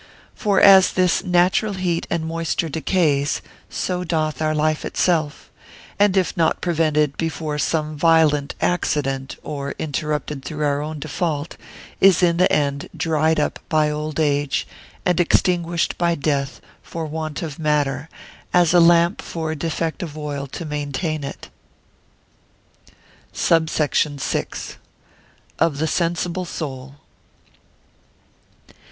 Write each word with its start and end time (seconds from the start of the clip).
For 0.33 0.59
as 0.59 0.93
this 0.93 1.23
natural 1.23 1.73
heat 1.75 2.07
and 2.09 2.25
moisture 2.25 2.69
decays, 2.69 3.39
so 3.69 4.03
doth 4.03 4.41
our 4.41 4.55
life 4.55 4.83
itself; 4.83 5.51
and 5.99 6.17
if 6.17 6.35
not 6.35 6.59
prevented 6.59 7.17
before 7.17 7.57
by 7.57 7.59
some 7.59 7.97
violent 7.97 8.55
accident, 8.59 9.35
or 9.43 9.75
interrupted 9.77 10.43
through 10.43 10.65
our 10.65 10.81
own 10.81 10.97
default, 10.97 11.55
is 11.99 12.23
in 12.23 12.37
the 12.37 12.51
end 12.51 12.89
dried 12.97 13.39
up 13.39 13.59
by 13.69 13.91
old 13.91 14.19
age, 14.19 14.65
and 15.05 15.19
extinguished 15.19 15.95
by 15.99 16.15
death 16.15 16.61
for 16.81 17.05
want 17.05 17.43
of 17.43 17.59
matter, 17.59 18.09
as 18.55 18.73
a 18.73 18.79
lamp 18.79 19.21
for 19.21 19.53
defect 19.53 20.01
of 20.01 20.17
oil 20.17 20.47
to 20.47 20.65
maintain 20.65 21.23
it. 21.23 21.49
SUBSECT. 23.33 24.19
VI.—Of 24.19 25.77
the 25.77 25.85
sensible 25.85 26.45
Soul. 26.45 26.95